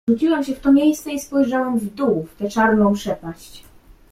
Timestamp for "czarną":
2.49-2.93